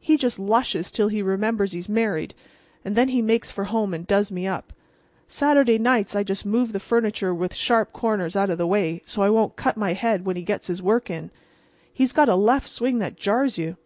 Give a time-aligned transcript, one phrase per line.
[0.00, 2.34] He just lushes till he remembers he's married,
[2.84, 4.72] and then he makes for home and does me up.
[5.28, 9.22] Saturday nights I just move the furniture with sharp corners out of the way, so
[9.22, 11.30] I won't cut my head when he gets his work in.
[11.94, 13.76] He's got a left swing that jars you!